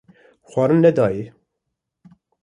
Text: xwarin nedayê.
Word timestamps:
xwarin 0.49 0.79
nedayê. 0.83 1.25